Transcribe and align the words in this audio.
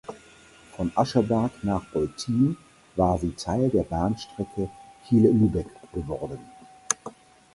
Von 0.71 0.91
Ascheberg 0.95 1.51
nach 1.63 1.85
Eutin 1.93 2.57
war 2.95 3.19
sie 3.19 3.33
Teil 3.33 3.69
der 3.69 3.83
Bahnstrecke 3.83 4.67
Kiel–Lübeck 5.07 5.67
geworden. 5.93 6.39